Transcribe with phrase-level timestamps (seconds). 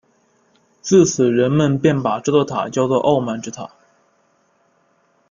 [0.81, 3.69] 自此人们便把这座塔叫作傲慢之塔。